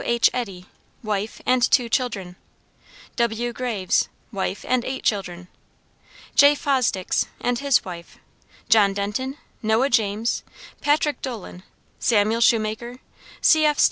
H. 0.03 0.31
Eddy, 0.33 0.65
wife, 1.03 1.41
and 1.45 1.61
two 1.61 1.87
children; 1.87 2.35
W. 3.17 3.53
Graves, 3.53 4.09
wife, 4.31 4.65
and 4.67 4.83
eight 4.83 5.03
children; 5.03 5.47
Jay 6.35 6.55
Fosdicks, 6.55 7.27
and 7.39 7.59
his 7.59 7.85
wife; 7.85 8.17
John 8.67 8.93
Denton, 8.95 9.37
Noah 9.61 9.91
James, 9.91 10.41
Patrick 10.81 11.21
Dolan, 11.21 11.61
Samuel 11.99 12.41
Shoemaker, 12.41 12.97
C. 13.41 13.63
F. 13.63 13.77